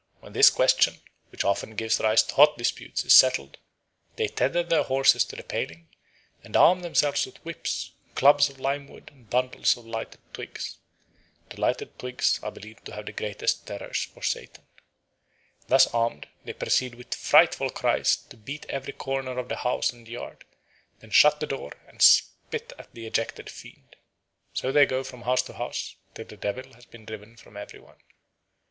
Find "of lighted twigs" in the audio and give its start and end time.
9.77-10.79